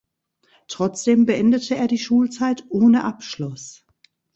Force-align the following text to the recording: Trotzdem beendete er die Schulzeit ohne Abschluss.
Trotzdem 0.67 1.27
beendete 1.27 1.75
er 1.75 1.85
die 1.85 1.99
Schulzeit 1.99 2.65
ohne 2.69 3.03
Abschluss. 3.03 3.85